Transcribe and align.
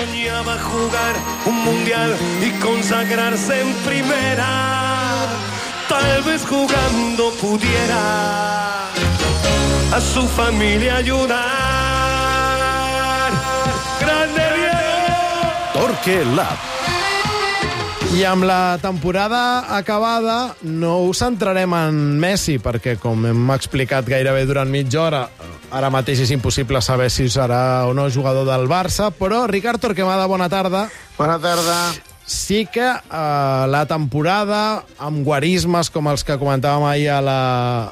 soñaba 0.00 0.56
jugar 0.58 1.14
un 1.44 1.64
mundial 1.64 2.16
y 2.40 2.50
consagrarse 2.60 3.60
en 3.60 3.72
primera. 3.88 5.26
Tal 5.88 6.22
vez 6.22 6.44
jugando 6.46 7.32
pudiera 7.40 8.86
a 9.96 10.00
su 10.00 10.26
familia 10.28 10.96
ayudar. 10.96 11.40
¡Grande 14.00 14.42
Diego! 14.56 15.52
Torque 15.74 16.24
Lab. 16.36 16.79
I 18.10 18.24
amb 18.26 18.42
la 18.42 18.76
temporada 18.82 19.76
acabada 19.76 20.56
no 20.66 20.96
us 21.06 21.20
centrarem 21.22 21.70
en 21.78 21.98
Messi, 22.18 22.56
perquè 22.58 22.96
com 22.98 23.22
hem 23.28 23.52
explicat 23.54 24.08
gairebé 24.10 24.42
durant 24.48 24.66
mitja 24.66 25.04
hora, 25.04 25.20
ara 25.70 25.92
mateix 25.94 26.24
és 26.24 26.32
impossible 26.34 26.82
saber 26.82 27.06
si 27.14 27.28
serà 27.30 27.86
o 27.86 27.94
no 27.94 28.08
jugador 28.10 28.48
del 28.48 28.66
Barça, 28.66 29.12
però 29.14 29.44
Ricard 29.46 29.78
Torquemada, 29.78 30.26
bona 30.26 30.50
tarda. 30.50 30.88
Bona 31.16 31.38
tarda. 31.38 31.78
Sí 32.26 32.64
que 32.66 32.88
eh, 32.90 33.64
la 33.70 33.84
temporada, 33.86 34.82
amb 34.98 35.22
guarismes 35.26 35.94
com 35.94 36.10
els 36.10 36.26
que 36.26 36.38
comentàvem 36.38 36.90
ahir 36.90 37.08
a 37.14 37.22
la, 37.22 37.40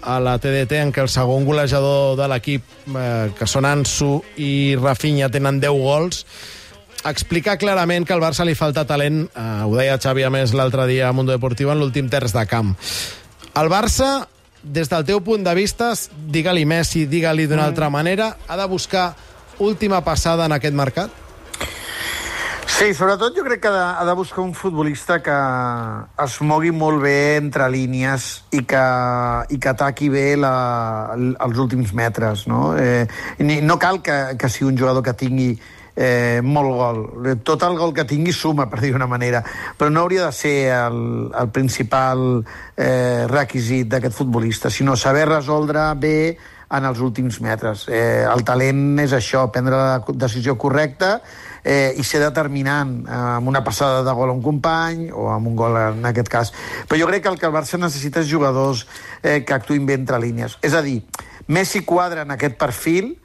a 0.03 0.19
la 0.19 0.37
TDT, 0.43 0.83
en 0.83 0.93
què 0.95 1.07
el 1.07 1.15
segon 1.15 1.47
golejador 1.47 2.19
de 2.19 2.29
l'equip, 2.35 2.67
eh, 2.91 3.31
que 3.39 3.47
són 3.47 3.71
Ansu 3.71 4.17
i 4.35 4.75
Rafinha, 4.83 5.31
tenen 5.31 5.63
10 5.63 5.83
gols, 5.87 6.25
explica 7.05 7.57
clarament 7.59 8.07
que 8.07 8.13
al 8.13 8.21
Barça 8.21 8.45
li 8.45 8.55
falta 8.59 8.87
talent, 8.87 9.29
eh, 9.35 9.63
ho 9.65 9.77
deia 9.77 9.99
Xavi 9.99 10.25
a 10.25 10.31
més 10.31 10.55
l'altre 10.55 10.87
dia 10.87 11.09
a 11.09 11.13
Mundo 11.13 11.33
Deportivo, 11.33 11.73
en 11.73 11.79
l'últim 11.81 12.09
terç 12.11 12.33
de 12.33 12.47
camp. 12.47 12.75
El 13.55 13.69
Barça, 13.69 14.27
des 14.63 14.89
del 14.91 15.05
teu 15.05 15.21
punt 15.23 15.45
de 15.45 15.55
vista, 15.55 15.93
digue-li 16.27 16.65
Messi, 16.67 17.07
digue-li 17.07 17.47
d'una 17.47 17.63
Mm. 17.63 17.67
altra 17.67 17.91
manera, 17.91 18.37
ha 18.49 18.57
de 18.57 18.67
buscar 18.67 19.15
última 19.59 20.03
passada 20.05 20.47
en 20.47 20.53
aquest 20.53 20.75
mercat? 20.75 21.11
Sí, 22.69 22.93
sobretot 22.95 23.35
jo 23.35 23.43
crec 23.43 23.63
que 23.63 23.69
ha 23.69 23.73
de, 23.73 23.85
ha 23.99 24.05
de 24.05 24.13
buscar 24.15 24.45
un 24.45 24.53
futbolista 24.55 25.21
que 25.23 25.35
es 26.23 26.41
mogui 26.41 26.71
molt 26.71 27.01
bé 27.03 27.37
entre 27.37 27.67
línies 27.71 28.45
i 28.53 28.61
que, 28.63 28.83
i 29.51 29.59
que 29.59 29.69
ataqui 29.69 30.09
bé 30.09 30.37
la, 30.37 31.17
els 31.17 31.59
últims 31.59 31.93
metres. 31.93 32.47
No, 32.47 32.77
eh, 32.79 33.09
no 33.39 33.79
cal 33.79 34.03
que, 34.03 34.37
que 34.39 34.49
sigui 34.49 34.69
un 34.71 34.79
jugador 34.79 35.03
que 35.03 35.15
tingui 35.15 35.59
eh, 35.99 36.41
molt 36.45 36.71
gol. 36.79 37.01
Tot 37.43 37.65
el 37.67 37.75
gol 37.77 37.93
que 37.95 38.07
tingui 38.07 38.33
suma, 38.33 38.69
per 38.71 38.79
dir 38.85 38.95
una 38.95 39.09
manera, 39.11 39.43
però 39.77 39.91
no 39.91 40.05
hauria 40.05 40.29
de 40.29 40.37
ser 40.37 40.55
el, 40.77 41.01
el 41.35 41.51
principal 41.51 42.45
eh, 42.77 43.27
requisit 43.27 43.91
d'aquest 43.91 44.15
futbolista, 44.15 44.71
sinó 44.71 44.95
saber 44.97 45.27
resoldre 45.27 45.91
bé 45.99 46.21
en 46.71 46.85
els 46.85 47.01
últims 47.03 47.41
metres. 47.43 47.87
Eh, 47.91 48.23
el 48.29 48.45
talent 48.47 49.01
és 49.03 49.15
això, 49.17 49.49
prendre 49.51 49.75
la 49.75 50.17
decisió 50.23 50.55
correcta 50.61 51.17
eh, 51.65 51.97
i 51.97 52.05
ser 52.07 52.21
determinant 52.23 53.01
eh, 53.03 53.21
amb 53.41 53.51
una 53.51 53.65
passada 53.67 54.05
de 54.07 54.15
gol 54.15 54.31
a 54.31 54.37
un 54.37 54.45
company 54.45 55.09
o 55.11 55.31
amb 55.33 55.51
un 55.51 55.57
gol 55.59 55.81
en 55.81 56.07
aquest 56.13 56.31
cas. 56.31 56.53
Però 56.87 57.01
jo 57.01 57.09
crec 57.11 57.25
que 57.25 57.33
el 57.33 57.41
que 57.41 57.49
el 57.49 57.57
Barça 57.57 57.81
necessita 57.81 58.23
és 58.23 58.31
jugadors 58.31 58.85
eh, 59.23 59.41
que 59.43 59.57
actuïn 59.57 59.89
bé 59.89 59.99
entre 59.99 60.21
línies. 60.23 60.61
És 60.63 60.77
a 60.77 60.85
dir, 60.85 61.01
Messi 61.49 61.81
quadra 61.89 62.29
en 62.29 62.37
aquest 62.37 62.59
perfil, 62.61 63.17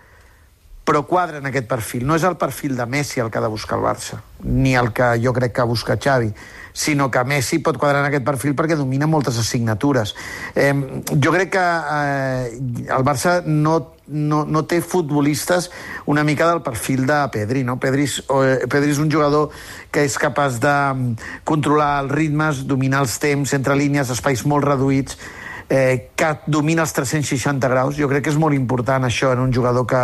però 0.83 1.05
quadra 1.07 1.39
en 1.39 1.47
aquest 1.47 1.67
perfil. 1.69 2.05
No 2.07 2.15
és 2.15 2.25
el 2.27 2.35
perfil 2.37 2.75
de 2.75 2.85
Messi 2.85 3.21
el 3.23 3.31
que 3.31 3.39
ha 3.39 3.45
de 3.45 3.51
buscar 3.51 3.79
el 3.79 3.85
Barça, 3.85 4.19
ni 4.43 4.75
el 4.75 4.91
que 4.93 5.15
jo 5.23 5.31
crec 5.33 5.55
que 5.55 5.63
busca 5.67 5.97
Xavi, 5.97 6.33
sinó 6.73 7.09
que 7.11 7.23
Messi 7.23 7.59
pot 7.63 7.77
quadrar 7.77 8.01
en 8.01 8.09
aquest 8.09 8.25
perfil 8.25 8.55
perquè 8.57 8.75
domina 8.75 9.07
moltes 9.07 9.37
assignatures. 9.39 10.15
Eh, 10.55 10.73
jo 11.13 11.31
crec 11.31 11.53
que 11.53 11.63
eh, 11.63 12.87
el 12.89 13.05
Barça 13.05 13.37
no, 13.45 13.75
no, 14.07 14.43
no 14.43 14.63
té 14.65 14.81
futbolistes 14.81 15.69
una 16.09 16.25
mica 16.25 16.49
del 16.49 16.63
perfil 16.65 17.05
de 17.07 17.21
Pedri, 17.31 17.63
no? 17.63 17.77
Pedri 17.79 18.09
és, 18.09 18.17
eh, 18.25 18.65
Pedri 18.67 18.91
és 18.91 18.99
un 18.99 19.11
jugador 19.13 19.53
que 19.93 20.03
és 20.03 20.17
capaç 20.19 20.59
de 20.59 20.73
mm, 20.73 21.29
controlar 21.47 21.93
els 22.03 22.11
ritmes, 22.11 22.65
dominar 22.67 23.05
els 23.05 23.15
temps, 23.21 23.55
entre 23.55 23.77
línies, 23.79 24.11
espais 24.11 24.43
molt 24.49 24.67
reduïts, 24.67 25.21
eh, 25.69 26.11
que 26.15 26.29
domina 26.47 26.83
els 26.83 26.93
360 26.95 27.69
graus. 27.69 27.95
Jo 27.97 28.09
crec 28.11 28.25
que 28.25 28.33
és 28.33 28.39
molt 28.39 28.55
important 28.57 29.05
això 29.07 29.33
en 29.33 29.43
un 29.45 29.53
jugador 29.53 29.87
que, 29.87 30.03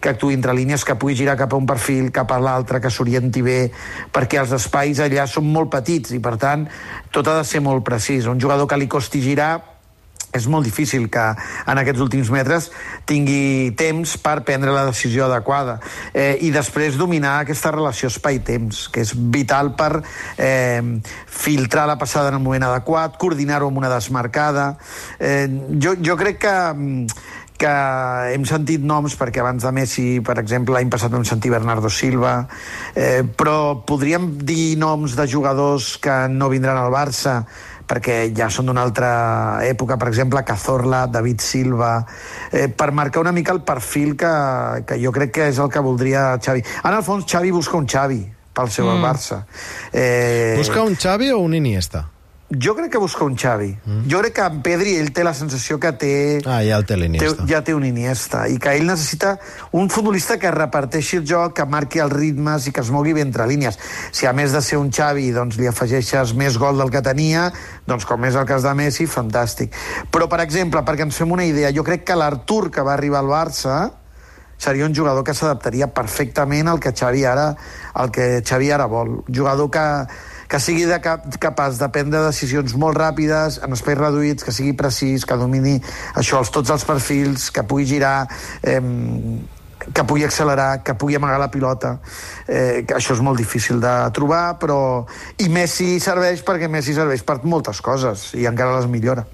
que 0.00 0.12
actuï 0.12 0.36
entre 0.36 0.54
línies, 0.54 0.84
que 0.84 0.98
pugui 0.98 1.16
girar 1.18 1.36
cap 1.40 1.52
a 1.52 1.60
un 1.60 1.66
perfil, 1.66 2.10
cap 2.14 2.32
a 2.32 2.40
l'altre, 2.42 2.80
que 2.80 2.90
s'orienti 2.90 3.42
bé, 3.42 3.58
perquè 4.12 4.42
els 4.42 4.54
espais 4.58 5.02
allà 5.02 5.26
són 5.26 5.50
molt 5.52 5.72
petits 5.72 6.12
i, 6.12 6.22
per 6.22 6.36
tant, 6.40 6.68
tot 7.10 7.28
ha 7.28 7.40
de 7.40 7.44
ser 7.48 7.62
molt 7.64 7.84
precís. 7.86 8.28
Un 8.30 8.40
jugador 8.40 8.68
que 8.68 8.78
li 8.80 8.90
costi 8.90 9.22
girar 9.24 9.71
és 10.32 10.46
molt 10.48 10.64
difícil 10.64 11.08
que 11.12 11.24
en 11.32 11.80
aquests 11.80 12.02
últims 12.04 12.30
metres 12.32 12.70
tingui 13.08 13.72
temps 13.78 14.16
per 14.22 14.40
prendre 14.46 14.72
la 14.74 14.86
decisió 14.88 15.26
adequada 15.28 15.78
eh, 16.14 16.38
i 16.40 16.50
després 16.54 16.96
dominar 17.00 17.38
aquesta 17.42 17.72
relació 17.74 18.08
espai-temps, 18.12 18.86
que 18.92 19.04
és 19.04 19.12
vital 19.34 19.74
per 19.78 20.02
eh, 20.38 20.80
filtrar 21.26 21.86
la 21.90 21.98
passada 22.00 22.32
en 22.32 22.40
el 22.40 22.44
moment 22.44 22.68
adequat, 22.70 23.18
coordinar-ho 23.20 23.68
amb 23.68 23.82
una 23.82 23.92
desmarcada. 23.92 24.72
Eh, 25.20 25.46
jo, 25.78 25.96
jo 26.00 26.18
crec 26.20 26.42
que 26.46 26.56
que 27.62 27.72
hem 28.34 28.42
sentit 28.48 28.82
noms, 28.82 29.14
perquè 29.18 29.38
abans 29.38 29.62
de 29.62 29.70
Messi, 29.74 30.06
per 30.26 30.34
exemple, 30.40 30.74
l'any 30.74 30.90
passat 30.90 31.12
vam 31.14 31.22
sentir 31.28 31.52
Bernardo 31.52 31.90
Silva, 31.92 32.48
eh, 32.98 33.22
però 33.22 33.84
podríem 33.86 34.32
dir 34.42 34.74
noms 34.80 35.14
de 35.14 35.28
jugadors 35.30 35.94
que 36.02 36.16
no 36.32 36.50
vindran 36.50 36.80
al 36.80 36.90
Barça, 36.90 37.44
perquè 37.92 38.30
ja 38.32 38.48
són 38.48 38.70
d'una 38.70 38.80
altra 38.86 39.12
època, 39.68 39.98
per 40.00 40.08
exemple, 40.08 40.40
Cazorla, 40.48 41.04
David 41.12 41.44
Silva, 41.44 41.98
eh, 42.50 42.68
per 42.72 42.88
marcar 42.96 43.20
una 43.20 43.34
mica 43.36 43.52
el 43.52 43.60
perfil 43.68 44.16
que, 44.16 44.32
que 44.88 44.96
jo 45.02 45.12
crec 45.12 45.34
que 45.36 45.50
és 45.52 45.60
el 45.60 45.68
que 45.72 45.82
voldria 45.84 46.30
Xavi. 46.40 46.64
En 46.84 46.96
el 46.96 47.04
fons, 47.04 47.28
Xavi 47.28 47.52
busca 47.52 47.76
un 47.76 47.88
Xavi 47.88 48.22
pel 48.52 48.72
seu 48.72 48.88
mm. 48.88 49.04
Barça. 49.04 49.42
Eh, 49.92 50.54
Busca 50.56 50.82
un 50.84 50.96
Xavi 50.96 51.30
o 51.32 51.40
un 51.44 51.56
Iniesta? 51.56 52.06
Jo 52.52 52.74
crec 52.76 52.90
que 52.92 52.98
busca 52.98 53.24
un 53.24 53.36
Xavi. 53.38 53.70
Mm. 53.84 54.08
Jo 54.10 54.18
crec 54.20 54.34
que 54.36 54.44
en 54.44 54.60
Pedri 54.64 54.96
ell 55.00 55.12
té 55.16 55.24
la 55.24 55.32
sensació 55.32 55.78
que 55.80 55.92
té... 55.96 56.12
Ah, 56.44 56.60
ja 56.66 56.76
el 56.76 56.84
té 56.84 56.98
l'Iniesta. 57.00 57.46
Ja 57.48 57.62
té 57.64 57.72
un 57.72 57.86
Iniesta. 57.88 58.44
I 58.52 58.58
que 58.60 58.74
ell 58.76 58.84
necessita 58.88 59.38
un 59.78 59.88
futbolista 59.92 60.36
que 60.42 60.50
reparteixi 60.52 61.22
el 61.22 61.26
joc, 61.28 61.54
que 61.56 61.64
marqui 61.64 62.02
els 62.04 62.12
ritmes 62.12 62.68
i 62.68 62.74
que 62.74 62.84
es 62.84 62.90
mogui 62.92 63.14
bé 63.16 63.24
entre 63.24 63.46
línies. 63.48 63.78
Si 64.12 64.28
a 64.28 64.34
més 64.36 64.52
de 64.52 64.60
ser 64.60 64.80
un 64.82 64.92
Xavi 64.92 65.30
doncs, 65.32 65.56
li 65.60 65.70
afegeixes 65.70 66.34
més 66.36 66.58
gol 66.60 66.82
del 66.82 66.92
que 66.92 67.00
tenia, 67.04 67.48
doncs 67.88 68.04
com 68.08 68.28
és 68.28 68.36
el 68.36 68.46
cas 68.48 68.66
de 68.66 68.74
Messi, 68.76 69.08
fantàstic. 69.08 69.72
Però, 70.12 70.28
per 70.28 70.42
exemple, 70.44 70.84
perquè 70.84 71.08
ens 71.08 71.16
fem 71.16 71.32
una 71.32 71.48
idea, 71.48 71.72
jo 71.72 71.86
crec 71.86 72.04
que 72.04 72.18
l'Artur 72.18 72.66
que 72.74 72.84
va 72.84 72.96
arribar 72.98 73.22
al 73.24 73.32
Barça 73.32 73.78
seria 74.62 74.86
un 74.86 74.94
jugador 74.94 75.24
que 75.26 75.34
s'adaptaria 75.34 75.88
perfectament 75.90 76.68
al 76.70 76.78
que 76.78 76.92
Xavi 76.94 77.24
ara, 77.26 77.48
al 77.98 78.12
que 78.14 78.44
Xavi 78.46 78.70
ara 78.70 78.86
vol. 78.86 79.16
Un 79.24 79.34
jugador 79.34 79.72
que, 79.74 79.86
que 80.52 80.60
sigui 80.60 80.84
de 80.84 80.98
cap, 81.00 81.24
capaç 81.40 81.78
de 81.80 81.88
prendre 81.88 82.20
decisions 82.26 82.74
molt 82.76 82.98
ràpides, 83.00 83.56
en 83.64 83.72
espais 83.72 83.96
reduïts, 83.96 84.44
que 84.44 84.52
sigui 84.52 84.74
precís, 84.76 85.24
que 85.24 85.38
domini 85.40 85.78
això, 86.12 86.42
els, 86.42 86.52
tots 86.52 86.74
els 86.74 86.84
perfils, 86.84 87.48
que 87.48 87.64
pugui 87.64 87.88
girar, 87.94 88.26
eh, 88.60 88.76
que 89.92 90.04
pugui 90.04 90.24
accelerar, 90.24 90.82
que 90.82 90.94
pugui 90.94 91.16
amagar 91.16 91.38
la 91.40 91.50
pilota. 91.50 91.98
Eh, 92.46 92.84
que 92.86 92.96
això 92.98 93.14
és 93.16 93.22
molt 93.24 93.38
difícil 93.38 93.80
de 93.82 93.92
trobar, 94.14 94.58
però... 94.62 95.06
I 95.42 95.48
Messi 95.52 95.96
serveix 96.02 96.42
perquè 96.46 96.68
Messi 96.70 96.94
serveix 96.94 97.22
per 97.26 97.38
moltes 97.48 97.80
coses, 97.82 98.28
i 98.38 98.46
encara 98.46 98.76
les 98.76 98.88
millora. 98.90 99.24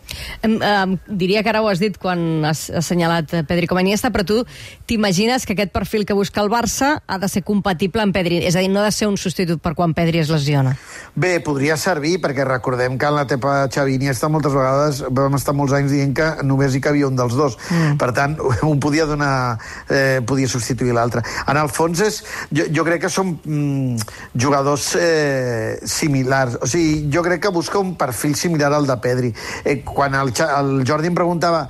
Em, 0.43 0.59
em, 0.63 0.95
diria 1.09 1.43
que 1.43 1.53
ara 1.53 1.63
ho 1.63 1.69
has 1.69 1.81
dit 1.83 1.97
quan 2.01 2.45
has 2.49 2.69
assenyalat 2.71 3.35
eh, 3.35 3.43
Pedri 3.49 3.69
com 3.69 3.81
a 3.81 3.85
Iniesta, 3.85 4.13
però 4.15 4.25
tu 4.25 4.41
t'imagines 4.89 5.45
que 5.45 5.57
aquest 5.57 5.73
perfil 5.75 6.07
que 6.09 6.17
busca 6.17 6.41
el 6.45 6.51
Barça 6.53 6.99
ha 7.07 7.19
de 7.19 7.29
ser 7.29 7.43
compatible 7.47 8.05
amb 8.05 8.15
Pedri, 8.17 8.41
és 8.47 8.57
a 8.57 8.65
dir, 8.65 8.71
no 8.73 8.81
ha 8.83 8.89
de 8.89 8.95
ser 8.95 9.11
un 9.11 9.19
substitut 9.21 9.63
per 9.65 9.75
quan 9.79 9.95
Pedri 9.97 10.23
es 10.23 10.33
lesiona. 10.33 10.77
Bé, 11.19 11.39
podria 11.45 11.77
servir, 11.81 12.19
perquè 12.23 12.47
recordem 12.47 12.99
que 12.99 13.11
en 13.11 13.19
la 13.19 13.27
tepa 13.29 13.67
Xavi 13.73 13.99
Iniesta 13.99 14.31
moltes 14.33 14.55
vegades 14.55 15.03
vam 15.11 15.37
estar 15.39 15.57
molts 15.57 15.75
anys 15.77 15.93
dient 15.93 16.15
que 16.17 16.31
només 16.47 16.77
hi 16.77 16.83
cabia 16.85 17.09
un 17.11 17.19
dels 17.19 17.35
dos. 17.37 17.59
Mm. 17.73 17.99
Per 18.01 18.13
tant, 18.17 18.39
un 18.63 18.81
podia 18.81 19.09
donar... 19.09 19.59
Eh, 19.89 20.21
podia 20.29 20.38
substituir 20.47 20.95
l'altre. 20.95 21.25
En 21.49 21.59
el 21.59 21.73
fons, 21.73 21.99
és, 22.05 22.21
jo, 22.55 22.69
jo 22.71 22.85
crec 22.87 23.03
que 23.07 23.11
són 23.11 23.35
mm, 23.43 24.07
jugadors 24.39 24.93
eh, 25.01 25.81
similars. 25.83 26.61
O 26.63 26.71
sigui, 26.71 27.09
jo 27.11 27.25
crec 27.27 27.43
que 27.47 27.55
busca 27.55 27.83
un 27.83 27.97
perfil 27.99 28.37
similar 28.39 28.71
al 28.77 28.87
de 28.87 28.99
Pedri. 29.03 29.35
Eh, 29.65 29.81
quan 29.83 30.15
el, 30.15 30.31
el 30.31 30.73
Jordi 30.87 31.11
em 31.11 31.19
preguntava 31.19 31.67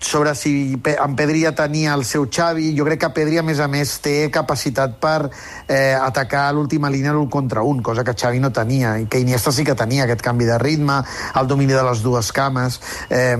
sobre 0.00 0.34
si 0.34 0.78
en 0.84 1.16
Pedri 1.16 1.42
ja 1.42 1.52
tenia 1.56 1.94
el 1.94 2.04
seu 2.06 2.28
Xavi, 2.30 2.70
jo 2.76 2.86
crec 2.86 3.00
que 3.02 3.10
Pedri, 3.16 3.38
a 3.40 3.42
més 3.42 3.58
a 3.60 3.66
més, 3.68 3.96
té 4.02 4.30
capacitat 4.30 4.96
per 5.02 5.30
eh, 5.66 5.94
atacar 5.98 6.46
l'última 6.54 6.90
línia 6.90 7.12
l'un 7.16 7.28
contra 7.28 7.64
un, 7.66 7.82
cosa 7.82 8.04
que 8.06 8.14
Xavi 8.14 8.38
no 8.38 8.52
tenia, 8.54 8.96
i 9.02 9.08
que 9.10 9.20
Iniesta 9.20 9.52
sí 9.52 9.66
que 9.66 9.74
tenia 9.78 10.06
aquest 10.06 10.22
canvi 10.22 10.46
de 10.46 10.58
ritme, 10.62 11.00
el 11.34 11.50
domini 11.50 11.74
de 11.74 11.82
les 11.82 12.02
dues 12.04 12.30
cames, 12.32 12.80
eh, 13.10 13.34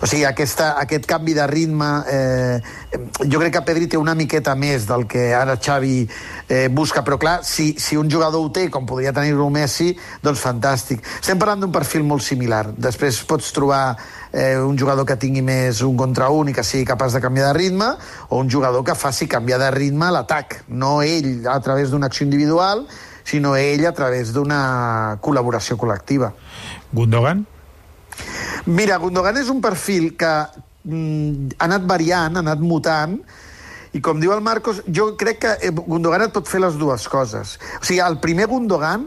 o 0.00 0.06
sigui, 0.06 0.24
aquesta, 0.28 0.74
aquest 0.78 1.08
canvi 1.10 1.34
de 1.34 1.46
ritme, 1.50 1.90
eh, 2.06 2.60
jo 3.26 3.42
crec 3.42 3.58
que 3.58 3.64
Pedri 3.66 3.90
té 3.90 3.98
una 3.98 4.14
miqueta 4.14 4.54
més 4.54 4.86
del 4.86 5.06
que 5.10 5.32
ara 5.34 5.58
Xavi 5.58 5.96
eh, 6.48 6.68
busca, 6.70 7.02
però 7.02 7.18
clar, 7.18 7.40
si, 7.42 7.74
si 7.78 7.98
un 7.98 8.10
jugador 8.10 8.46
ho 8.46 8.52
té, 8.54 8.68
com 8.70 8.86
podria 8.86 9.12
tenir-ho 9.12 9.50
Messi, 9.50 9.90
doncs 10.22 10.46
fantàstic. 10.46 11.02
Estem 11.18 11.40
parlant 11.40 11.66
d'un 11.66 11.74
perfil 11.74 12.06
molt 12.06 12.22
similar. 12.22 12.68
Després 12.78 13.20
pots 13.28 13.50
trobar 13.56 13.96
eh, 14.32 14.58
un 14.58 14.78
jugador 14.78 15.06
que 15.06 15.16
tingui 15.16 15.42
més 15.42 15.82
un 15.86 15.96
contra 15.96 16.28
un 16.30 16.50
i 16.50 16.54
que 16.56 16.64
sigui 16.66 16.86
capaç 16.88 17.16
de 17.16 17.22
canviar 17.24 17.52
de 17.52 17.58
ritme, 17.58 17.90
o 18.28 18.40
un 18.40 18.50
jugador 18.50 18.84
que 18.84 18.96
faci 18.98 19.28
canviar 19.28 19.60
de 19.62 19.70
ritme 19.74 20.10
l'atac. 20.12 20.62
No 20.68 21.00
ell 21.02 21.46
a 21.48 21.58
través 21.64 21.90
d'una 21.90 22.06
acció 22.06 22.26
individual, 22.26 22.86
sinó 23.24 23.56
ell 23.56 23.84
a 23.86 23.92
través 23.92 24.32
d'una 24.32 25.18
col·laboració 25.24 25.76
col·lectiva. 25.80 26.32
Gundogan? 26.92 27.44
Mira, 28.66 28.96
Gundogan 28.98 29.36
és 29.40 29.50
un 29.52 29.60
perfil 29.64 30.14
que 30.18 30.32
mm, 30.84 31.58
ha 31.58 31.68
anat 31.68 31.84
variant, 31.88 32.36
ha 32.36 32.44
anat 32.44 32.64
mutant, 32.64 33.18
i 33.96 34.00
com 34.04 34.20
diu 34.20 34.34
el 34.34 34.42
Marcos, 34.44 34.82
jo 34.92 35.12
crec 35.20 35.40
que 35.44 35.54
eh, 35.64 35.72
Gundogan 35.72 36.26
et 36.26 36.34
pot 36.34 36.48
fer 36.48 36.60
les 36.60 36.76
dues 36.80 37.08
coses. 37.08 37.56
O 37.80 37.84
sigui, 37.84 38.02
el 38.04 38.18
primer 38.24 38.48
Gundogan 38.50 39.06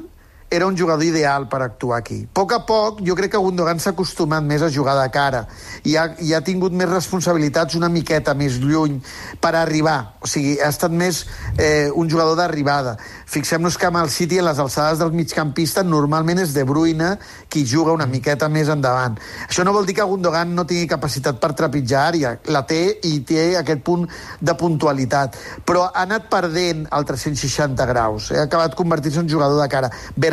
era 0.52 0.68
un 0.68 0.78
jugador 0.78 1.06
ideal 1.06 1.48
per 1.48 1.62
actuar 1.64 2.02
aquí. 2.02 2.26
A 2.28 2.34
poc 2.36 2.52
a 2.52 2.60
poc, 2.68 3.00
jo 3.08 3.16
crec 3.16 3.32
que 3.32 3.40
Gundogan 3.40 3.80
s'ha 3.80 3.94
acostumat 3.96 4.44
més 4.44 4.62
a 4.62 4.68
jugar 4.70 4.98
de 5.00 5.08
cara 5.14 5.46
i 5.88 5.96
ha, 5.96 6.10
i 6.20 6.34
ha 6.36 6.42
tingut 6.44 6.76
més 6.76 6.90
responsabilitats 6.92 7.78
una 7.80 7.88
miqueta 7.90 8.34
més 8.36 8.58
lluny 8.60 8.98
per 9.40 9.54
arribar. 9.56 10.18
O 10.20 10.28
sigui, 10.28 10.58
ha 10.60 10.68
estat 10.70 10.92
més 10.92 11.24
eh, 11.56 11.88
un 11.96 12.12
jugador 12.12 12.36
d'arribada. 12.36 12.98
Fixem-nos 13.32 13.78
que 13.80 13.88
amb 13.88 14.02
el 14.02 14.12
City, 14.12 14.42
a 14.42 14.46
les 14.50 14.60
alçades 14.60 15.00
del 15.00 15.14
migcampista, 15.16 15.86
normalment 15.88 16.44
és 16.44 16.52
De 16.52 16.66
Bruyne 16.68 17.14
qui 17.48 17.64
juga 17.64 17.96
una 17.96 18.10
miqueta 18.12 18.50
més 18.52 18.68
endavant. 18.68 19.16
Això 19.48 19.64
no 19.64 19.72
vol 19.72 19.88
dir 19.88 19.96
que 20.02 20.10
Gundogan 20.12 20.52
no 20.56 20.68
tingui 20.68 20.92
capacitat 20.92 21.40
per 21.40 21.54
trepitjar 21.56 22.04
àrea. 22.10 22.34
La 22.52 22.66
té 22.68 22.82
i 23.08 23.22
té 23.24 23.54
aquest 23.62 23.86
punt 23.88 24.04
de 24.42 24.58
puntualitat. 24.60 25.40
Però 25.64 25.88
ha 25.88 26.04
anat 26.04 26.28
perdent 26.28 26.84
el 26.92 27.08
360 27.08 27.88
graus. 27.88 28.34
Ha 28.36 28.44
acabat 28.50 28.76
convertint-se 28.76 29.24
en 29.24 29.32
jugador 29.32 29.64
de 29.64 29.72
cara. 29.72 29.92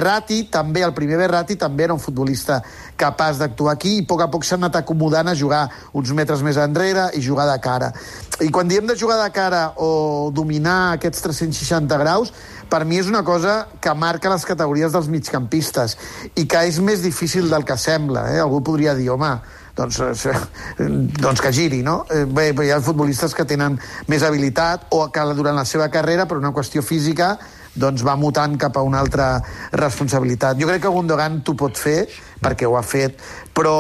Berrati, 0.09 0.47
també, 0.49 0.81
el 0.81 0.95
primer 0.97 1.19
Berrati, 1.21 1.57
també 1.61 1.85
era 1.85 1.93
un 1.93 2.01
futbolista 2.01 2.63
capaç 2.97 3.37
d'actuar 3.43 3.75
aquí 3.77 3.99
i 3.99 4.05
a 4.07 4.07
poc 4.09 4.23
a 4.25 4.29
poc 4.33 4.47
s'ha 4.47 4.57
anat 4.57 4.79
acomodant 4.81 5.29
a 5.29 5.35
jugar 5.37 5.67
uns 5.93 6.13
metres 6.17 6.41
més 6.43 6.57
enrere 6.57 7.11
i 7.15 7.21
jugar 7.21 7.45
de 7.51 7.59
cara. 7.61 7.93
I 8.41 8.49
quan 8.49 8.71
diem 8.71 8.87
de 8.89 8.97
jugar 8.97 9.19
de 9.21 9.29
cara 9.35 9.75
o 9.77 10.31
dominar 10.33 10.95
aquests 10.95 11.21
360 11.27 12.01
graus, 12.01 12.33
per 12.71 12.87
mi 12.89 12.97
és 12.97 13.09
una 13.13 13.21
cosa 13.25 13.67
que 13.81 13.93
marca 13.95 14.33
les 14.33 14.49
categories 14.49 14.97
dels 14.97 15.13
migcampistes 15.13 15.99
i 16.37 16.47
que 16.49 16.65
és 16.71 16.81
més 16.81 17.05
difícil 17.05 17.53
del 17.53 17.69
que 17.69 17.77
sembla. 17.77 18.31
Eh? 18.33 18.41
Algú 18.41 18.63
podria 18.65 18.97
dir, 18.97 19.11
home, 19.13 19.35
doncs, 19.77 20.01
eh, 20.01 20.41
doncs 21.25 21.45
que 21.45 21.53
giri, 21.53 21.85
no? 21.85 22.01
Eh, 22.09 22.25
Bé, 22.25 22.51
hi 22.65 22.73
ha 22.73 22.81
futbolistes 22.81 23.37
que 23.37 23.45
tenen 23.45 23.77
més 24.09 24.25
habilitat 24.25 24.89
o 24.97 25.05
que 25.13 25.31
durant 25.37 25.57
la 25.61 25.69
seva 25.69 25.93
carrera, 25.93 26.25
per 26.25 26.41
una 26.41 26.57
qüestió 26.57 26.81
física, 26.81 27.37
doncs 27.79 28.05
va 28.07 28.17
mutant 28.19 28.57
cap 28.61 28.77
a 28.77 28.85
una 28.87 29.01
altra 29.01 29.31
responsabilitat. 29.73 30.59
Jo 30.61 30.69
crec 30.71 30.83
que 30.85 30.93
Gundogan 30.93 31.41
t'ho 31.47 31.55
pot 31.59 31.79
fer, 31.79 32.03
perquè 32.43 32.69
ho 32.69 32.77
ha 32.79 32.85
fet, 32.87 33.19
però 33.55 33.77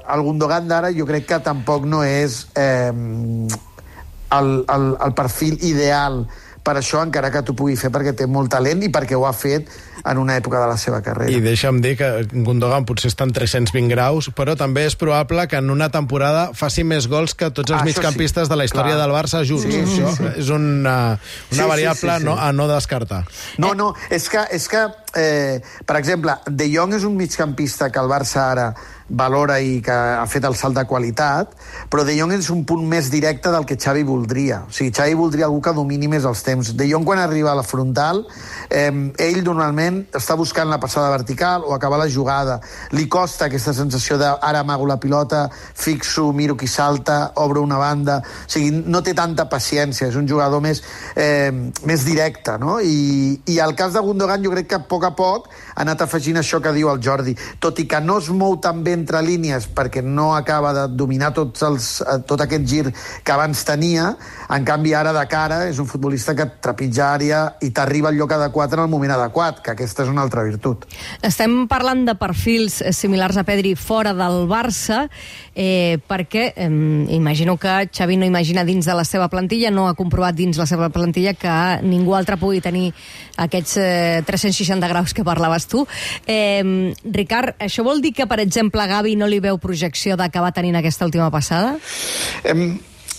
el 0.00 0.24
Gundogan 0.26 0.68
d'ara 0.68 0.92
jo 0.96 1.06
crec 1.08 1.28
que 1.30 1.40
tampoc 1.44 1.86
no 1.88 2.02
és 2.04 2.42
eh, 2.56 2.90
el, 2.90 4.50
el, 4.66 4.90
el 5.06 5.16
perfil 5.16 5.60
ideal 5.64 6.24
per 6.66 6.74
això, 6.80 6.98
encara 7.06 7.30
que 7.30 7.44
t'ho 7.46 7.54
pugui 7.54 7.76
fer 7.78 7.92
perquè 7.94 8.12
té 8.18 8.26
molt 8.26 8.50
talent 8.50 8.82
i 8.82 8.90
perquè 8.90 9.14
ho 9.14 9.26
ha 9.28 9.34
fet 9.36 9.70
en 10.06 10.18
una 10.18 10.36
època 10.38 10.60
de 10.62 10.66
la 10.70 10.76
seva 10.78 11.00
carrera. 11.02 11.30
I 11.32 11.40
deixa'm 11.42 11.80
dir 11.82 11.96
que 11.98 12.08
Gundogan 12.32 12.84
potser 12.86 13.10
està 13.10 13.24
en 13.26 13.32
320 13.34 13.88
graus, 13.90 14.30
però 14.30 14.54
també 14.56 14.84
és 14.86 14.94
probable 14.96 15.46
que 15.50 15.56
en 15.58 15.70
una 15.70 15.88
temporada 15.90 16.50
faci 16.54 16.84
més 16.84 17.08
gols 17.10 17.34
que 17.34 17.50
tots 17.50 17.70
els 17.72 17.80
Ah, 17.82 17.84
migcampistes 17.84 18.46
sí, 18.46 18.50
de 18.52 18.56
la 18.56 18.64
història 18.64 18.94
clar. 18.94 19.02
del 19.06 19.14
Barça 19.16 19.42
junts. 19.46 19.64
Sí, 19.66 19.72
sí, 19.72 20.00
Això 20.02 20.14
sí. 20.16 20.28
és 20.44 20.48
una, 20.54 20.96
una 21.16 21.18
Sí, 21.50 21.56
sí, 21.58 21.68
variable 21.68 22.12
sí, 22.12 22.18
sí. 22.18 22.24
No, 22.24 22.38
a 22.38 22.52
no 22.52 22.68
descartar. 22.68 23.24
No, 23.58 23.74
no, 23.74 23.94
és 24.10 24.28
que, 24.28 24.46
és 24.52 24.68
que 24.68 24.86
eh, 25.16 25.62
per 25.84 25.96
exemple, 25.96 26.36
De 26.46 26.68
Jong 26.70 26.94
és 26.94 27.04
un 27.08 27.16
migcampista 27.16 27.90
que 27.90 28.02
el 28.02 28.12
Barça 28.12 28.50
ara 28.52 28.68
valora 29.08 29.60
i 29.62 29.78
que 29.84 29.94
ha 29.94 30.24
fet 30.26 30.44
el 30.48 30.56
salt 30.58 30.74
de 30.74 30.82
qualitat, 30.88 31.52
però 31.90 32.02
De 32.04 32.16
Jong 32.18 32.32
és 32.34 32.48
un 32.50 32.64
punt 32.66 32.82
més 32.88 33.10
directe 33.10 33.52
del 33.54 33.66
que 33.66 33.78
Xavi 33.78 34.02
voldria. 34.06 34.64
O 34.66 34.74
sigui, 34.74 34.90
Xavi 34.94 35.14
voldria 35.14 35.46
algú 35.46 35.60
que 35.62 35.74
domini 35.76 36.08
més 36.10 36.26
els 36.26 36.42
temps. 36.42 36.72
De 36.74 36.88
Jong, 36.90 37.06
quan 37.06 37.22
arriba 37.22 37.52
a 37.52 37.58
la 37.58 37.62
frontal, 37.66 38.24
eh, 38.68 38.90
ell 39.22 39.42
normalment 39.46 40.02
està 40.16 40.36
buscant 40.36 40.68
la 40.70 40.80
passada 40.82 41.10
vertical 41.14 41.62
o 41.64 41.74
acabar 41.74 42.00
la 42.02 42.10
jugada. 42.10 42.58
Li 42.92 43.06
costa 43.08 43.46
aquesta 43.46 43.74
sensació 43.74 44.18
de 44.18 44.26
ara 44.26 44.64
amago 44.64 44.86
la 44.86 44.98
pilota, 44.98 45.46
fixo, 45.52 46.32
miro 46.32 46.56
qui 46.56 46.66
salta, 46.66 47.32
obro 47.36 47.62
una 47.62 47.78
banda... 47.78 48.20
O 48.46 48.50
sigui, 48.50 48.70
no 48.70 49.02
té 49.02 49.14
tanta 49.14 49.46
paciència, 49.50 50.08
és 50.08 50.16
un 50.18 50.26
jugador 50.28 50.62
més, 50.62 50.82
eh, 51.14 51.52
més 51.86 52.04
directe, 52.06 52.56
no? 52.58 52.78
I, 52.80 53.38
I 53.46 53.58
el 53.62 53.74
cas 53.78 53.94
de 53.94 54.02
Gundogan 54.02 54.42
jo 54.42 54.52
crec 54.54 54.70
que 54.70 54.82
poc 54.88 55.05
a 55.06 55.14
poc 55.16 55.48
ha 55.48 55.84
anat 55.84 56.02
afegint 56.04 56.40
això 56.40 56.60
que 56.62 56.72
diu 56.74 56.90
el 56.92 57.00
Jordi. 57.02 57.36
Tot 57.62 57.78
i 57.80 57.86
que 57.88 58.00
no 58.02 58.18
es 58.22 58.30
mou 58.30 58.56
tan 58.62 58.82
bé 58.84 58.96
entre 58.96 59.22
línies 59.22 59.68
perquè 59.76 60.02
no 60.02 60.32
acaba 60.34 60.72
de 60.76 60.86
dominar 60.96 61.32
tots 61.36 61.62
els, 61.66 61.90
eh, 62.00 62.18
tot 62.26 62.40
aquest 62.42 62.66
gir 62.66 62.84
que 63.22 63.32
abans 63.32 63.64
tenia, 63.64 64.16
en 64.50 64.64
canvi 64.64 64.94
ara 64.94 65.12
de 65.12 65.24
cara 65.28 65.64
és 65.68 65.78
un 65.82 65.86
futbolista 65.86 66.34
que 66.34 66.46
trepitja 66.62 67.12
àrea 67.14 67.42
i 67.60 67.70
t'arriba 67.70 68.10
al 68.10 68.16
lloc 68.16 68.32
adequat 68.32 68.72
en 68.72 68.84
el 68.84 68.88
moment 68.88 69.12
adequat, 69.12 69.60
que 69.62 69.74
aquesta 69.74 70.04
és 70.04 70.12
una 70.12 70.22
altra 70.22 70.44
virtut. 70.46 70.86
Estem 71.22 71.66
parlant 71.68 72.04
de 72.06 72.16
perfils 72.18 72.80
eh, 72.80 72.92
similars 72.92 73.36
a 73.36 73.44
Pedri 73.44 73.74
fora 73.76 74.14
del 74.16 74.46
Barça, 74.50 75.06
eh, 75.54 75.98
perquè 76.08 76.52
eh, 76.56 76.70
imagino 77.16 77.56
que 77.56 77.88
Xavi 77.92 78.16
no 78.16 78.24
imagina 78.24 78.64
dins 78.64 78.86
de 78.86 78.94
la 78.94 79.04
seva 79.04 79.28
plantilla, 79.28 79.70
no 79.70 79.88
ha 79.88 79.94
comprovat 79.94 80.34
dins 80.34 80.56
la 80.56 80.66
seva 80.66 80.88
plantilla 80.88 81.34
que 81.36 81.56
ningú 81.82 82.16
altre 82.16 82.38
pugui 82.40 82.62
tenir 82.64 82.92
aquests 83.36 83.76
eh, 83.76 84.22
360 84.24 84.88
graus 84.88 84.95
que 85.14 85.24
parlaves 85.24 85.66
tu. 85.66 85.86
Eh, 86.26 86.92
Ricard, 87.04 87.56
això 87.60 87.84
vol 87.86 88.00
dir 88.04 88.14
que, 88.16 88.26
per 88.26 88.40
exemple, 88.40 88.86
Gavi 88.86 89.16
no 89.16 89.28
li 89.28 89.40
veu 89.40 89.58
projecció 89.58 90.16
d'acabar 90.16 90.52
tenint 90.56 90.76
aquesta 90.76 91.04
última 91.04 91.30
passada? 91.30 91.76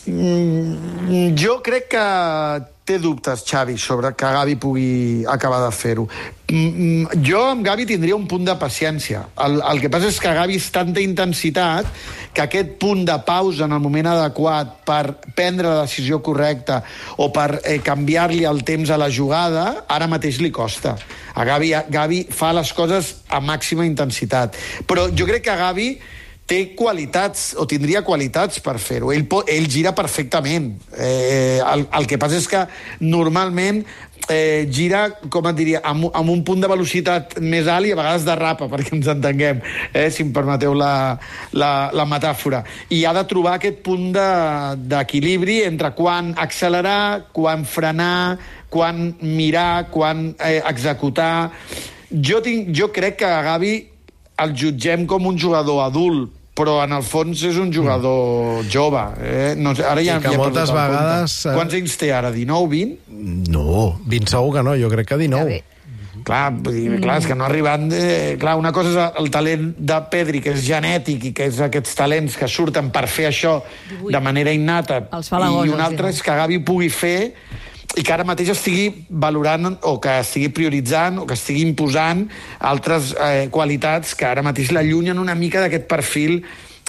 Mm, 0.07 1.35
jo 1.35 1.59
crec 1.63 1.89
que 1.91 2.03
té 2.87 2.97
dubtes, 3.03 3.43
Xavi, 3.43 3.77
sobre 3.77 4.13
que 4.15 4.33
Gavi 4.37 4.55
pugui 4.55 5.25
acabar 5.27 5.59
de 5.65 5.71
fer-ho. 5.75 6.07
Mm, 6.49 6.67
mm, 6.67 7.23
Jo 7.27 7.41
amb 7.49 7.65
Gavi 7.65 7.83
tindria 7.85 8.15
un 8.15 8.23
punt 8.27 8.45
de 8.47 8.53
paciència. 8.55 9.25
El, 9.43 9.57
el 9.67 9.81
que 9.83 9.89
passa 9.91 10.07
és 10.07 10.19
que 10.23 10.31
Gavi 10.31 10.55
és 10.55 10.69
tanta 10.71 11.03
intensitat 11.03 11.89
que 12.31 12.45
aquest 12.45 12.77
punt 12.79 13.03
de 13.03 13.17
pausa 13.27 13.65
en 13.65 13.75
el 13.75 13.81
moment 13.83 14.07
adequat 14.13 14.77
per 14.87 15.17
prendre 15.35 15.67
la 15.67 15.81
decisió 15.83 16.21
correcta 16.23 16.79
o 17.19 17.27
per 17.35 17.59
eh, 17.65 17.81
canviar-li 17.83 18.45
el 18.47 18.63
temps 18.63 18.93
a 18.93 18.99
la 19.01 19.09
jugada, 19.11 19.65
ara 19.91 20.07
mateix 20.07 20.39
li 20.39 20.53
costa. 20.55 20.95
A 21.35 21.43
Gavi, 21.43 21.73
a 21.75 21.83
Gavi 21.83 22.23
fa 22.31 22.53
les 22.55 22.71
coses 22.71 23.17
a 23.27 23.43
màxima 23.43 23.83
intensitat. 23.83 24.55
Però 24.87 25.09
jo 25.11 25.27
crec 25.27 25.49
que 25.49 25.59
Gavi 25.59 25.89
té 26.47 26.61
qualitats, 26.79 27.51
o 27.59 27.67
tindria 27.67 28.05
qualitats 28.07 28.61
per 28.63 28.77
fer-ho. 28.79 29.11
Ell, 29.11 29.25
ell 29.51 29.67
gira 29.67 29.91
perfectament. 29.95 30.71
Eh, 30.95 31.59
el, 31.59 31.83
el 31.99 32.07
que 32.07 32.19
passa 32.21 32.39
és 32.39 32.47
que 32.47 32.63
normalment 33.03 33.83
eh, 34.29 34.67
gira, 34.71 35.07
com 35.33 35.47
et 35.49 35.55
diria, 35.57 35.81
amb, 35.87 36.09
amb 36.15 36.31
un 36.33 36.43
punt 36.47 36.61
de 36.63 36.69
velocitat 36.71 37.37
més 37.43 37.67
alt 37.71 37.87
i 37.89 37.93
a 37.95 37.99
vegades 37.99 38.25
derrapa, 38.27 38.67
perquè 38.71 38.95
ens 38.97 39.09
entenguem, 39.11 39.61
eh, 39.93 40.07
si 40.13 40.23
em 40.25 40.31
permeteu 40.35 40.73
la, 40.77 41.17
la, 41.53 41.71
la 41.95 42.05
metàfora. 42.09 42.63
I 42.93 43.03
ha 43.07 43.13
de 43.17 43.25
trobar 43.29 43.57
aquest 43.57 43.81
punt 43.85 44.11
de- 44.15 44.77
d'equilibri 44.93 45.61
de, 45.61 45.67
entre 45.71 45.91
quan 45.97 46.33
accelerar, 46.37 47.27
quan 47.35 47.65
frenar, 47.65 48.37
quan 48.69 49.13
mirar, 49.21 49.89
quan 49.91 50.33
eh, 50.39 50.61
executar... 50.67 51.51
Jo, 52.07 52.37
tinc, 52.39 52.69
jo 52.71 52.87
crec 52.95 53.17
que 53.19 53.27
Gavi 53.43 53.71
el 54.39 54.53
jutgem 54.55 55.03
com 55.09 55.25
un 55.27 55.35
jugador 55.35 55.81
adult, 55.83 56.36
però 56.57 56.79
en 56.83 56.97
el 56.97 57.03
fons 57.05 57.43
és 57.45 57.57
un 57.61 57.69
jugador 57.73 58.65
jove. 58.73 59.03
Eh? 59.21 59.53
No 59.61 59.75
ara 59.77 60.01
ja, 60.01 60.17
I 60.17 60.23
que 60.25 60.33
ja 60.33 60.41
moltes 60.41 60.73
vegades, 60.73 61.37
compte. 61.37 61.49
eh, 61.53 61.55
Quants 61.61 61.77
anys 61.77 61.97
té 62.01 62.11
ara? 62.17 62.31
19, 62.33 62.67
20? 62.73 62.99
No, 63.53 63.97
20 64.09 64.31
segur 64.33 64.55
que 64.57 64.63
no, 64.65 64.73
jo 64.81 64.89
crec 64.89 65.07
que 65.13 65.17
19. 65.23 65.63
Clar, 66.27 66.49
vull 66.51 66.73
dir, 66.75 66.97
clar, 66.99 67.19
és 67.21 67.27
que 67.29 67.35
no 67.37 67.45
arribant... 67.45 67.85
Eh, 67.93 68.33
clar, 68.41 68.57
una 68.59 68.73
cosa 68.75 68.89
és 68.89 69.19
el 69.21 69.29
talent 69.31 69.69
de 69.77 69.99
Pedri, 70.11 70.41
que 70.43 70.51
és 70.57 70.63
genètic 70.65 71.29
i 71.29 71.31
que 71.37 71.45
és 71.47 71.61
aquests 71.63 71.93
talents 71.95 72.35
que 72.35 72.49
surten 72.51 72.89
per 72.91 73.05
fer 73.07 73.29
això 73.29 73.53
de 74.09 74.19
manera 74.25 74.51
innata. 74.51 75.03
Els 75.15 75.29
fa 75.31 75.39
la 75.39 75.47
goja, 75.53 75.69
I 75.69 75.75
un 75.75 75.79
els 75.79 75.85
altre 75.85 76.09
diuen. 76.09 76.17
és 76.17 76.25
que 76.25 76.35
Gavi 76.41 76.59
pugui 76.67 76.89
fer 76.91 77.15
i 77.97 78.03
que 78.05 78.13
ara 78.13 78.25
mateix 78.27 78.51
estigui 78.53 78.91
valorant 79.09 79.71
o 79.89 79.97
que 80.03 80.19
estigui 80.21 80.51
prioritzant 80.53 81.17
o 81.21 81.25
que 81.27 81.33
estigui 81.37 81.63
imposant 81.65 82.27
altres 82.59 83.13
eh, 83.17 83.47
qualitats 83.53 84.13
que 84.17 84.27
ara 84.29 84.43
mateix 84.45 84.71
l'allunyen 84.75 85.17
una 85.19 85.35
mica 85.35 85.63
d'aquest 85.63 85.87
perfil 85.89 86.39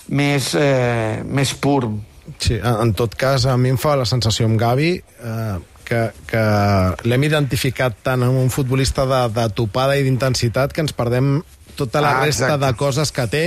més, 0.08 0.52
eh, 0.54 1.22
més 1.24 1.54
pur. 1.54 1.88
Sí, 2.38 2.58
en 2.60 2.92
tot 2.92 3.14
cas, 3.16 3.46
a 3.48 3.56
mi 3.56 3.72
em 3.72 3.78
fa 3.80 3.96
la 3.96 4.04
sensació 4.08 4.46
amb 4.48 4.60
Gavi 4.60 4.90
eh, 5.00 5.58
que, 5.88 6.02
que 6.28 6.42
l'hem 7.08 7.24
identificat 7.24 7.96
tant 8.04 8.22
en 8.26 8.36
un 8.36 8.50
futbolista 8.52 9.06
de, 9.08 9.22
de 9.32 9.46
topada 9.56 9.96
i 9.96 10.04
d'intensitat 10.04 10.76
que 10.76 10.84
ens 10.84 10.92
perdem 10.96 11.38
tota 11.78 12.02
la 12.04 12.18
Ah, 12.18 12.26
resta 12.26 12.50
exacte. 12.50 12.66
de 12.66 12.72
coses 12.76 13.12
que 13.14 13.26
té, 13.32 13.42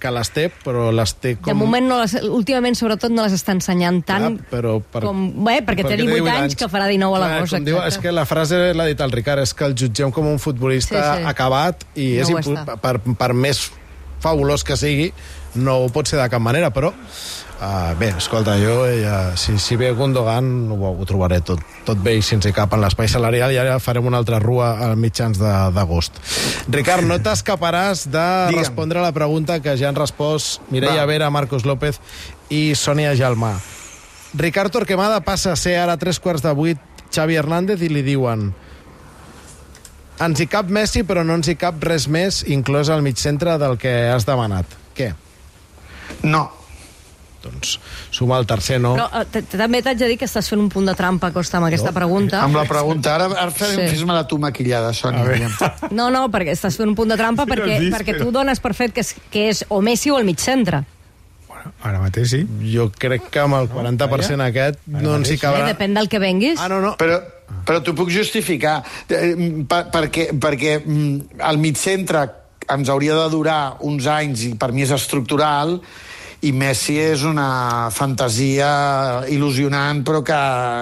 que 0.00 0.10
les 0.16 0.30
té, 0.32 0.46
però 0.64 0.88
les 0.96 1.12
té 1.20 1.34
com... 1.36 1.50
De 1.52 1.56
moment, 1.60 1.84
no 1.86 1.98
les, 2.00 2.14
últimament, 2.26 2.74
sobretot, 2.78 3.12
no 3.12 3.26
les 3.26 3.34
està 3.36 3.52
ensenyant 3.56 4.00
tant 4.08 4.26
Clar, 4.38 4.46
però 4.50 4.74
per- 4.80 5.02
com... 5.04 5.26
Bé, 5.46 5.58
perquè, 5.66 5.84
té 5.86 5.98
18 6.00 6.30
anys, 6.32 6.56
que 6.58 6.68
farà 6.72 6.86
19 6.90 7.14
a 7.14 7.20
Clar, 7.20 7.28
l'agost. 7.36 7.54
com 7.58 7.66
diu, 7.68 7.78
és 7.84 7.98
que 8.00 8.12
la 8.16 8.24
frase 8.28 8.62
l'ha 8.76 8.86
dit 8.88 9.00
el 9.04 9.12
Ricard, 9.12 9.44
és 9.44 9.52
que 9.54 9.68
el 9.68 9.76
jutgem 9.78 10.10
com 10.16 10.26
un 10.32 10.40
futbolista 10.42 10.96
Sí, 11.00 11.20
sí. 11.22 11.28
acabat 11.34 11.84
i 11.94 12.08
No 12.24 12.40
és 12.40 12.50
per, 12.82 12.96
per 13.20 13.30
més 13.36 13.66
fabulós 14.20 14.64
que 14.64 14.76
sigui, 14.76 15.10
no 15.54 15.78
ho 15.84 15.88
pot 15.90 16.06
ser 16.06 16.18
de 16.20 16.28
cap 16.30 16.40
manera, 16.42 16.70
però 16.70 16.92
uh, 16.92 17.94
bé, 17.98 18.12
escolta, 18.18 18.54
jo 18.60 18.84
ja, 19.00 19.36
si, 19.36 19.56
si 19.58 19.76
ve 19.76 19.90
Gundogan 19.96 20.70
ho, 20.70 20.78
ho 20.94 21.06
trobaré 21.08 21.40
tot, 21.40 21.58
tot 21.84 21.98
bé 21.98 22.14
i 22.18 22.22
si 22.22 22.36
ens 22.36 22.46
hi 22.46 22.52
cap 22.54 22.72
en 22.76 22.80
l'espai 22.84 23.08
salarial 23.10 23.50
i 23.52 23.58
ara 23.58 23.78
farem 23.82 24.06
una 24.06 24.20
altra 24.22 24.38
rua 24.38 24.70
a 24.86 24.94
mitjans 24.96 25.38
de- 25.40 25.56
d'agost. 25.74 26.20
Ricard, 26.70 27.04
no 27.08 27.18
t'escaparàs 27.18 28.06
de 28.06 28.22
Digue'm. 28.52 28.58
respondre 28.62 29.00
a 29.00 29.02
la 29.08 29.12
pregunta 29.12 29.60
que 29.60 29.76
ja 29.76 29.88
han 29.90 29.98
respost 29.98 30.60
Mireia 30.70 31.02
Va. 31.02 31.06
Vera, 31.10 31.30
Marcos 31.30 31.64
López 31.66 31.98
i 32.48 32.70
Sònia 32.78 33.14
Jalmà. 33.18 33.56
Ricard 34.34 34.70
Torquemada 34.70 35.20
passa 35.26 35.52
a 35.52 35.56
ser 35.58 35.76
ara 35.82 35.94
a 35.98 35.98
tres 35.98 36.20
quarts 36.22 36.42
de 36.42 36.52
vuit 36.54 36.78
Xavi 37.10 37.34
Hernández 37.34 37.82
i 37.82 37.88
li 37.90 38.02
diuen 38.06 38.52
ens 40.20 40.38
hi 40.38 40.46
cap 40.52 40.68
Messi 40.70 41.02
però 41.08 41.24
no 41.26 41.34
ens 41.38 41.48
hi 41.48 41.56
cap 41.58 41.80
res 41.82 42.04
més 42.06 42.42
inclòs 42.46 42.90
el 42.92 43.02
mig 43.02 43.16
centre 43.18 43.56
del 43.58 43.78
que 43.80 43.90
has 44.12 44.26
demanat. 44.28 44.66
Què? 44.94 45.14
No, 46.22 46.50
Doncs 47.40 47.78
suma 48.12 48.36
el 48.36 48.44
tercer 48.44 48.76
no. 48.84 48.90
Però 48.98 49.22
eh, 49.22 49.42
també 49.56 49.78
t'haig 49.80 49.96
de 49.96 50.08
dir 50.10 50.18
que 50.20 50.26
estàs 50.28 50.44
fent 50.50 50.60
un 50.60 50.66
punt 50.68 50.84
de 50.90 50.92
trampa, 50.94 51.30
Costa, 51.32 51.56
amb 51.56 51.70
aquesta 51.70 51.88
pregunta. 51.96 52.42
amb 52.44 52.54
la 52.58 52.66
pregunta. 52.68 53.14
Ara, 53.14 53.30
ara 53.32 53.50
farem, 53.50 53.78
Sí. 53.80 53.94
fes-me-la 53.96 54.26
tu 54.28 54.36
maquillada, 54.38 54.90
Sònia. 54.92 55.48
No, 55.90 56.10
no, 56.10 56.26
perquè 56.28 56.52
estàs 56.52 56.76
fent 56.76 56.90
un 56.90 56.94
punt 56.94 57.08
de 57.08 57.16
trampa 57.16 57.44
Sí, 57.48 57.50
perquè, 57.54 57.78
perquè 57.94 58.12
però- 58.12 58.24
tu 58.26 58.30
dones 58.30 58.60
per 58.60 58.74
fet 58.74 58.92
que 58.92 59.00
és, 59.00 59.14
que 59.30 59.48
és 59.48 59.64
o 59.68 59.80
Messi 59.80 60.10
o 60.10 60.18
el 60.18 60.24
mig 60.28 60.38
centre. 60.38 60.84
Ara 61.82 61.98
mateix 62.00 62.28
sí. 62.30 62.46
Jo 62.74 62.90
crec 62.92 63.30
que 63.30 63.40
amb 63.40 63.54
el 63.54 63.68
40% 63.72 64.44
aquest 64.44 64.78
no 64.86 65.16
ens 65.16 65.30
hi 65.30 65.34
Eh, 65.34 65.38
cabrà... 65.38 65.64
depèn 65.72 65.94
del 65.96 66.08
que 66.08 66.18
venguis. 66.18 66.58
Ah, 66.60 66.68
no, 66.68 66.80
no. 66.80 66.94
Però, 67.00 67.22
però 67.64 67.80
t'ho 67.82 67.94
puc 67.94 68.10
justificar, 68.12 68.82
eh, 69.08 69.64
per, 69.68 69.86
perquè, 69.92 70.28
perquè 70.38 70.76
mm, 70.84 71.40
el 71.48 71.58
mig 71.58 71.76
centre 71.80 72.26
ens 72.74 72.88
hauria 72.88 73.16
de 73.18 73.28
durar 73.32 73.76
uns 73.80 74.06
anys 74.06 74.44
i 74.48 74.54
per 74.54 74.72
mi 74.72 74.82
és 74.86 74.90
estructural 74.94 75.80
i 76.42 76.52
Messi 76.56 76.94
és 76.96 77.20
una 77.28 77.90
fantasia 77.92 78.68
il·lusionant 79.28 80.00
però 80.06 80.22
que 80.24 80.36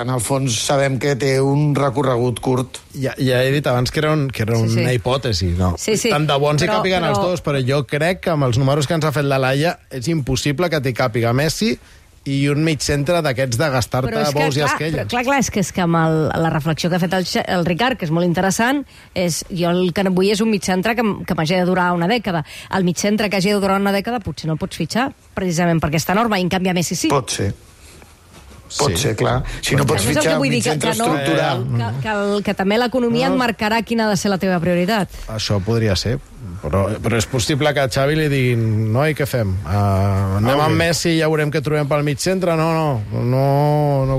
en 0.04 0.12
el 0.14 0.20
fons 0.22 0.54
sabem 0.62 1.00
que 1.02 1.16
té 1.18 1.32
un 1.42 1.72
recorregut 1.74 2.38
curt. 2.44 2.78
Ja, 2.94 3.14
ja 3.18 3.40
he 3.42 3.50
dit 3.56 3.66
abans 3.66 3.90
que 3.90 3.98
era, 3.98 4.12
un, 4.14 4.28
que 4.30 4.44
era 4.46 4.54
Sí, 4.54 4.62
una 4.78 4.90
sí. 4.92 4.96
hipòtesi, 5.00 5.50
no? 5.58 5.72
Sí, 5.78 5.96
sí. 5.98 6.12
Tant 6.14 6.28
de 6.30 6.38
bons 6.38 6.62
hi 6.62 6.68
Però- 6.68 6.78
càpiguen 6.78 7.02
però- 7.02 7.10
els 7.10 7.18
dos, 7.24 7.42
però 7.42 7.58
jo 7.66 7.82
crec 7.90 8.20
que 8.22 8.30
amb 8.36 8.44
els 8.46 8.58
números 8.58 8.86
que 8.86 8.94
ens 8.94 9.04
ha 9.04 9.12
fet 9.12 9.24
la 9.26 9.38
Laia 9.42 9.78
és 9.90 10.06
impossible 10.08 10.70
que 10.70 10.80
t'hi 10.80 10.94
càpiga 10.94 11.32
Messi 11.34 11.74
i 12.28 12.38
un 12.50 12.62
mig 12.64 12.82
centre 12.84 13.20
d'aquests 13.24 13.58
de 13.60 13.68
gastar-te 13.72 14.12
que, 14.12 14.24
bous 14.36 14.58
i 14.58 14.64
esquelles. 14.66 15.06
però, 15.06 15.08
clar, 15.12 15.24
clar, 15.28 15.38
és 15.44 15.50
que, 15.54 15.62
és 15.64 15.70
que 15.72 15.84
amb 15.84 16.00
el, 16.00 16.18
la 16.42 16.50
reflexió 16.54 16.90
que 16.90 16.98
ha 16.98 17.02
fet 17.02 17.14
el, 17.16 17.28
el 17.44 17.64
Ricard, 17.68 17.98
que 18.00 18.08
és 18.08 18.12
molt 18.14 18.26
interessant, 18.26 18.82
és, 19.14 19.44
jo 19.50 19.70
el 19.70 19.92
que 19.96 20.04
vull 20.08 20.32
és 20.32 20.42
un 20.44 20.50
mig 20.52 20.66
centre 20.66 20.96
que, 20.98 21.06
que 21.24 21.38
m'hagi 21.38 21.60
de 21.60 21.68
durar 21.68 21.92
una 21.96 22.10
dècada. 22.10 22.44
El 22.74 22.84
mig 22.88 23.00
centre 23.00 23.30
que 23.30 23.40
hagi 23.40 23.54
de 23.54 23.62
durar 23.62 23.78
una 23.80 23.94
dècada 23.94 24.20
potser 24.24 24.50
no 24.50 24.58
el 24.58 24.60
pots 24.60 24.80
fitxar, 24.80 25.10
precisament 25.34 25.80
perquè 25.82 26.02
està 26.02 26.16
norma, 26.18 26.40
i 26.40 26.46
en 26.46 26.52
canvi 26.52 26.72
a 26.72 26.76
Messi 26.76 26.98
sí. 26.98 27.12
Pot 27.12 27.38
ser. 27.38 27.52
Pot 28.76 28.90
Sí. 28.92 28.96
ser, 29.00 29.16
clar. 29.16 29.42
Si 29.62 29.76
no 29.76 29.86
pots 29.86 30.04
fitxar 30.04 30.22
que 30.22 30.36
un 30.36 30.42
dir, 30.42 30.50
mig 30.50 30.62
que, 30.62 30.70
centre 30.70 30.90
que, 30.92 30.98
no, 30.98 31.04
estructural... 31.06 31.62
que, 31.76 32.02
que, 32.02 32.08
el, 32.14 32.42
que 32.44 32.54
també 32.54 32.78
l'economia 32.78 33.30
et 33.30 33.36
marcarà 33.38 33.82
quina 33.82 34.06
ha 34.06 34.10
de 34.10 34.16
ser 34.20 34.28
la 34.30 34.38
teva 34.38 34.58
prioritat. 34.60 35.08
Això 35.32 35.56
podria 35.64 35.96
ser, 35.96 36.18
però, 36.62 36.82
però 37.00 37.16
és 37.16 37.26
possible 37.30 37.72
que 37.74 37.80
a 37.80 37.88
Xavi 37.88 38.18
li 38.18 38.28
diguin 38.28 38.92
noi, 38.92 39.14
què 39.16 39.26
fem? 39.28 39.54
Uh, 39.64 40.36
anem 40.42 40.60
amb 40.66 40.76
Messi 40.76 41.14
i 41.14 41.20
ja 41.22 41.30
veurem 41.32 41.52
què 41.54 41.62
trobem 41.64 41.88
pel 41.88 42.04
mig 42.04 42.20
centre? 42.20 42.56
No, 42.60 42.68
no, 42.76 43.22
no, 43.22 43.46
no 44.10 44.18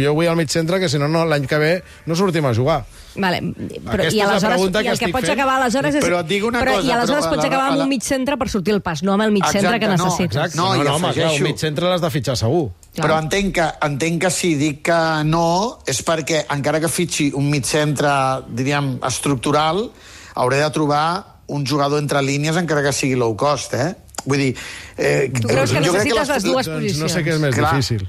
jo 0.00 0.14
vull 0.16 0.30
al 0.30 0.38
mig 0.40 0.48
centre 0.52 0.80
que 0.80 0.88
si 0.88 0.98
no, 0.98 1.08
no 1.08 1.26
l'any 1.28 1.46
que 1.50 1.60
ve 1.60 1.74
no 2.06 2.16
sortim 2.16 2.46
a 2.48 2.54
jugar. 2.56 2.84
Vale, 3.16 3.40
però, 3.42 3.96
Aquesta 3.96 4.14
i 4.14 4.20
és 4.20 4.24
la 4.24 4.28
aleshores, 4.30 4.54
pregunta 4.54 4.80
i 4.80 4.84
que 4.84 4.90
el 4.92 4.98
que 4.98 5.04
estic 5.04 5.14
pots 5.16 5.26
fent. 5.26 5.38
acabar 5.40 5.54
aleshores 5.62 5.94
és... 5.98 6.04
Però 6.04 6.20
et 6.20 6.28
dic 6.30 6.44
una 6.46 6.60
però, 6.60 6.74
cosa, 6.76 6.86
I 6.86 6.92
aleshores 6.94 7.24
però 7.24 7.26
a 7.26 7.34
pots 7.34 7.44
acabar 7.48 7.64
amb 7.70 7.76
la- 7.78 7.82
un 7.84 7.88
mig 7.90 8.02
centre 8.06 8.36
per 8.38 8.48
sortir 8.48 8.74
el 8.74 8.80
pas, 8.82 9.02
no 9.02 9.12
amb 9.16 9.22
el 9.24 9.32
mig 9.34 9.44
centre 9.44 9.60
Exacte, 9.74 9.80
que 9.80 9.88
no, 9.90 9.96
necessites. 10.04 10.36
Exacte, 10.36 10.56
No, 10.60 10.68
no, 10.68 10.82
i 10.82 10.86
no, 10.86 10.94
home, 10.94 11.12
clar, 11.16 11.32
un 11.34 11.42
mig 11.42 11.58
centre 11.58 11.88
l'has 11.90 12.00
de 12.04 12.10
fitxar 12.10 12.36
segur. 12.38 12.70
Clar. 12.94 13.06
Però 13.06 13.18
entenc 13.22 13.54
que, 13.54 13.66
entenc 13.88 14.20
que 14.22 14.30
si 14.30 14.54
dic 14.60 14.82
que 14.86 15.00
no 15.26 15.44
és 15.90 16.00
perquè 16.06 16.44
encara 16.54 16.78
que 16.80 16.88
fitxi 16.88 17.32
un 17.34 17.50
mig 17.50 17.64
centre, 17.66 18.12
diríem, 18.48 18.98
estructural, 19.06 19.90
hauré 20.34 20.62
de 20.62 20.70
trobar 20.70 21.40
un 21.48 21.66
jugador 21.66 21.98
entre 21.98 22.22
línies 22.22 22.56
encara 22.56 22.82
que 22.86 22.92
sigui 22.94 23.16
low 23.18 23.34
cost, 23.36 23.74
eh? 23.74 23.90
Vull 24.24 24.38
dir... 24.38 24.54
Eh, 24.96 25.30
Tu 25.34 25.48
creus 25.48 25.72
que 25.72 25.82
jo 25.82 25.92
crec 25.94 26.04
necessites 26.06 26.28
les 26.28 26.42
dues 26.44 26.66
Doncs 26.66 26.98
no 27.00 27.08
sé 27.08 27.22
posicions. 27.22 27.26
què 27.26 27.34
és 27.34 27.40
més 27.40 27.54
Clar. 27.56 27.74
difícil. 27.74 28.08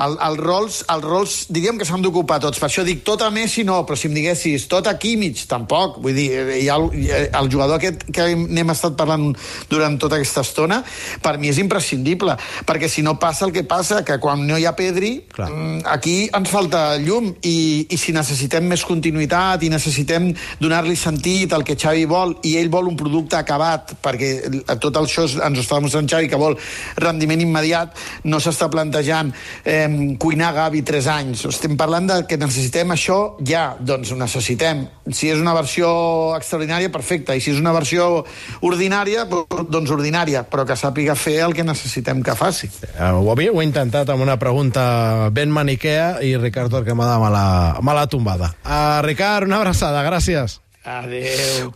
El, 0.00 0.14
els 0.24 0.40
rols, 0.40 0.78
els 0.88 1.04
rols, 1.04 1.34
diríem 1.52 1.76
que 1.76 1.84
s'han 1.84 2.02
d'ocupar 2.04 2.38
tots. 2.40 2.60
Per 2.60 2.68
això 2.70 2.84
dic 2.86 3.02
tot 3.04 3.20
a 3.24 3.28
Messi 3.34 3.64
no, 3.68 3.82
però 3.84 3.98
si 3.98 4.08
em 4.08 4.16
diguessis 4.16 4.64
tot 4.70 4.88
a 4.88 4.94
Kimmich, 5.00 5.44
tampoc. 5.50 5.98
Vull 6.02 6.16
dir, 6.16 6.28
hi 6.56 6.68
ha 6.72 6.78
el, 6.80 6.88
el 7.28 7.50
jugador 7.52 7.76
aquest 7.76 8.06
que 8.14 8.30
n'hem 8.38 8.72
estat 8.72 8.96
parlant 8.96 9.30
durant 9.68 9.98
tota 10.00 10.16
aquesta 10.16 10.44
estona, 10.46 10.80
per 11.22 11.34
mi 11.40 11.50
és 11.52 11.60
imprescindible, 11.60 12.38
perquè 12.68 12.88
si 12.88 13.04
no 13.04 13.18
passa 13.20 13.44
el 13.46 13.52
que 13.52 13.66
passa, 13.68 14.00
que 14.06 14.16
quan 14.22 14.46
no 14.48 14.56
hi 14.56 14.64
ha 14.66 14.72
Pedri, 14.78 15.12
Clar. 15.32 15.50
mm, 15.50 15.82
aquí 15.92 16.16
ens 16.32 16.50
falta 16.50 16.96
llum, 17.02 17.28
i, 17.44 17.86
i 17.92 18.00
si 18.00 18.16
necessitem 18.16 18.64
més 18.68 18.86
continuïtat 18.88 19.62
i 19.66 19.70
necessitem 19.72 20.30
donar-li 20.60 20.96
sentit 20.96 21.52
al 21.52 21.66
que 21.68 21.76
Xavi 21.76 22.08
vol, 22.08 22.38
i 22.48 22.56
ell 22.60 22.72
vol 22.72 22.88
un 22.88 22.96
producte 22.96 23.36
acabat, 23.36 23.94
perquè 24.02 24.32
tot 24.80 24.96
això 25.02 25.28
ens 25.28 25.60
ho 25.60 25.62
està 25.62 25.76
demostrant 25.76 26.08
Xavi, 26.08 26.32
que 26.32 26.40
vol 26.40 26.56
rendiment 26.96 27.44
immediat, 27.44 27.92
no 28.24 28.40
s'està 28.40 28.70
plantejant 28.72 29.32
eh, 29.64 29.81
cuinar 30.18 30.52
Gavi 30.56 30.82
3 30.86 31.08
anys. 31.12 31.44
Estem 31.48 31.76
parlant 31.78 32.08
de 32.08 32.16
que 32.28 32.38
necessitem 32.40 32.94
això 32.94 33.18
ja, 33.46 33.76
doncs 33.80 34.12
ho 34.12 34.18
necessitem. 34.18 34.84
Si 35.12 35.30
és 35.32 35.40
una 35.42 35.54
versió 35.56 35.90
extraordinària, 36.36 36.92
perfecte, 36.94 37.36
i 37.36 37.42
si 37.44 37.52
és 37.54 37.60
una 37.60 37.74
versió 37.76 38.24
ordinària, 38.64 39.26
doncs 39.28 39.92
ordinària, 39.94 40.44
però 40.48 40.66
que 40.68 40.78
sàpiga 40.78 41.16
fer 41.18 41.38
el 41.46 41.54
que 41.54 41.66
necessitem 41.66 42.24
que 42.24 42.36
faci. 42.38 42.70
Eh, 42.92 43.10
ho 43.12 43.30
havíeu 43.32 43.62
intentat 43.62 44.10
amb 44.10 44.24
una 44.24 44.38
pregunta 44.40 45.30
ben 45.30 45.52
maniquea 45.52 46.18
i 46.24 46.34
Ricard 46.40 46.72
Torquemada 46.72 47.20
me 47.22 47.30
l'ha 47.32 47.46
me 47.82 47.94
l'ha 47.94 48.08
tombada. 48.10 48.52
Uh, 48.64 49.00
Ricard, 49.06 49.46
una 49.46 49.62
abraçada, 49.62 50.02
gràcies. 50.06 50.58
Adéu. 50.82 51.70